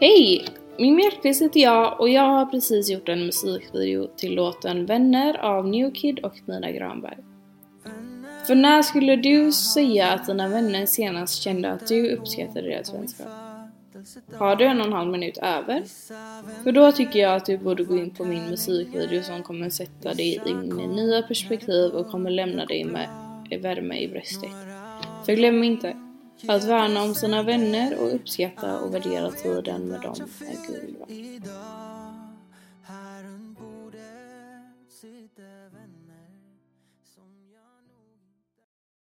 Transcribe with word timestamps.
Hej! 0.00 0.44
Min 0.78 0.94
Mjärtqvist 0.94 1.42
heter 1.42 1.60
jag 1.60 2.00
och 2.00 2.08
jag 2.08 2.22
har 2.22 2.46
precis 2.46 2.90
gjort 2.90 3.08
en 3.08 3.26
musikvideo 3.26 4.06
till 4.16 4.34
låten 4.34 4.86
Vänner 4.86 5.38
av 5.38 5.68
New 5.68 5.90
Kid 5.90 6.18
och 6.18 6.34
Nina 6.44 6.70
Granberg. 6.70 7.18
För 8.46 8.54
när 8.54 8.82
skulle 8.82 9.16
du 9.16 9.52
säga 9.52 10.12
att 10.12 10.26
dina 10.26 10.48
vänner 10.48 10.86
senast 10.86 11.42
kände 11.42 11.72
att 11.72 11.86
du 11.86 12.10
uppskattade 12.10 12.68
deras 12.68 12.94
vänskap? 12.94 13.26
Har 14.34 14.56
du 14.56 14.64
en 14.64 14.80
och 14.80 14.86
en 14.86 14.92
halv 14.92 15.10
minut 15.10 15.38
över? 15.38 15.82
För 16.64 16.72
då 16.72 16.92
tycker 16.92 17.18
jag 17.18 17.36
att 17.36 17.46
du 17.46 17.58
borde 17.58 17.84
gå 17.84 17.96
in 17.96 18.10
på 18.10 18.24
min 18.24 18.50
musikvideo 18.50 19.22
som 19.22 19.42
kommer 19.42 19.70
sätta 19.70 20.14
dig 20.14 20.40
in 20.46 20.80
i 20.80 20.86
nya 20.86 21.22
perspektiv 21.22 21.92
och 21.92 22.10
kommer 22.10 22.30
lämna 22.30 22.66
dig 22.66 22.84
med 22.84 23.08
värme 23.60 23.98
i 23.98 24.08
bröstet. 24.08 24.50
För 25.26 25.32
glöm 25.32 25.64
inte, 25.64 25.96
för 26.46 26.52
att 26.52 26.64
värna 26.64 27.02
om 27.02 27.14
sina 27.14 27.42
vänner 27.42 27.98
och 27.98 28.14
uppskatta 28.14 28.80
och 28.80 28.94
värdera 28.94 29.30
tiden 29.30 29.88
med 29.88 30.00
dem 30.00 30.14
är 30.40 30.66
guld 30.66 30.96
värt. 30.98 31.08